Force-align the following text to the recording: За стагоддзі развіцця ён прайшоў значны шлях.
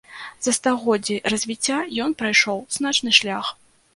За 0.45 0.53
стагоддзі 0.57 1.17
развіцця 1.33 1.77
ён 2.05 2.17
прайшоў 2.21 2.57
значны 2.79 3.13
шлях. 3.21 3.55